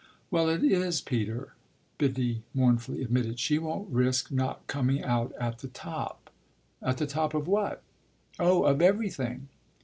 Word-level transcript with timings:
"Well, 0.31 0.49
it 0.49 0.63
is, 0.63 0.99
Peter," 0.99 1.53
Biddy 1.99 2.41
mournfully 2.55 3.03
admitted. 3.03 3.39
"She 3.39 3.59
won't 3.59 3.87
risk 3.91 4.31
not 4.31 4.65
coming 4.65 5.03
out 5.03 5.31
at 5.39 5.59
the 5.59 5.67
top." 5.67 6.31
"At 6.81 6.97
the 6.97 7.05
top 7.05 7.35
of 7.35 7.47
what?" 7.47 7.83
"Oh 8.39 8.63
of 8.63 8.81
everything." 8.81 9.47